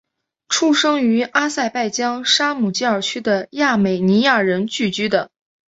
[0.49, 5.29] 出生于阿塞拜疆沙姆基尔区的亚美尼亚人聚居的。